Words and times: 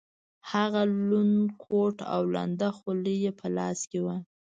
هغه 0.51 0.81
لوند 1.07 1.39
کوټ 1.63 1.95
او 2.13 2.21
لنده 2.35 2.69
خولۍ 2.77 3.17
یې 3.25 3.31
په 3.39 3.47
لاس 3.57 3.79
کې 3.89 3.99
وه. 4.05 4.15